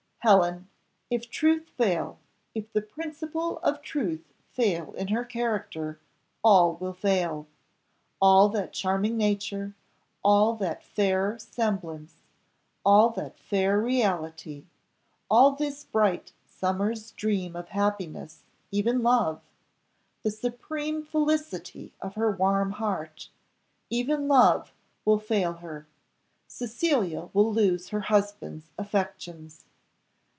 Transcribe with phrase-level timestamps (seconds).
[0.23, 0.69] Helen!
[1.09, 2.19] if truth fail,
[2.53, 5.99] if the principle of truth fail in her character,
[6.43, 7.47] all will fail!
[8.21, 9.73] All that charming nature,
[10.23, 12.17] all that fair semblance,
[12.85, 14.65] all that fair reality,
[15.27, 19.41] all this bright summer's dream of happiness, even love
[20.21, 23.29] the supreme felicity of her warm heart
[23.89, 24.71] even love
[25.03, 25.87] will fail her.
[26.47, 29.65] Cecilia will lose her husband's affections!"